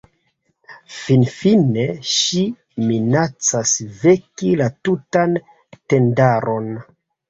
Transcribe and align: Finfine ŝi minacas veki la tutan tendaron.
Finfine 0.99 1.85
ŝi 2.15 2.41
minacas 2.87 3.77
veki 4.03 4.59
la 4.65 4.73
tutan 4.85 5.41
tendaron. 5.77 6.79